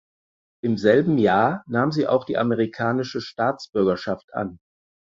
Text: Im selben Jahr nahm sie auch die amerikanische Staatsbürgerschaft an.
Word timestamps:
Im 0.63 0.77
selben 0.79 1.19
Jahr 1.19 1.63
nahm 1.67 1.91
sie 1.91 2.07
auch 2.07 2.25
die 2.25 2.35
amerikanische 2.39 3.21
Staatsbürgerschaft 3.21 4.33
an. 4.33 4.57